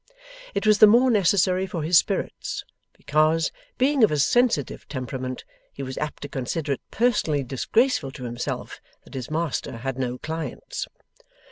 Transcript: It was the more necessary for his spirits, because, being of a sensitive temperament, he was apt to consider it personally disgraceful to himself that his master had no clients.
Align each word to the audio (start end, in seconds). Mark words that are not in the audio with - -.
It 0.55 0.65
was 0.65 0.79
the 0.79 0.87
more 0.87 1.11
necessary 1.11 1.67
for 1.67 1.83
his 1.83 1.99
spirits, 1.99 2.65
because, 2.93 3.51
being 3.77 4.03
of 4.03 4.09
a 4.11 4.17
sensitive 4.17 4.87
temperament, 4.87 5.45
he 5.71 5.83
was 5.83 5.95
apt 5.99 6.23
to 6.23 6.27
consider 6.27 6.71
it 6.71 6.81
personally 6.89 7.43
disgraceful 7.43 8.09
to 8.13 8.23
himself 8.23 8.81
that 9.03 9.13
his 9.13 9.29
master 9.29 9.77
had 9.77 9.99
no 9.99 10.17
clients. 10.17 10.87